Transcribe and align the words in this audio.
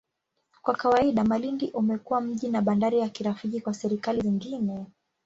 Kwa 0.61 0.75
kawaida, 0.75 1.23
Malindi 1.23 1.71
umekuwa 1.71 2.21
mji 2.21 2.49
na 2.49 2.61
bandari 2.61 2.99
ya 2.99 3.09
kirafiki 3.09 3.61
kwa 3.61 3.73
serikali 3.73 4.21
zingine. 4.21 4.85